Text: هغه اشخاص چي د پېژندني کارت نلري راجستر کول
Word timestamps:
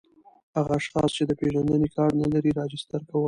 هغه 0.57 0.73
اشخاص 0.81 1.09
چي 1.15 1.23
د 1.27 1.31
پېژندني 1.39 1.89
کارت 1.95 2.15
نلري 2.21 2.51
راجستر 2.59 3.01
کول 3.07 3.19